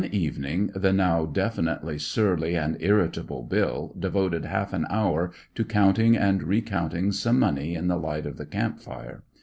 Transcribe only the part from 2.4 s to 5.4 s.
and irritable Bill devoted half an hour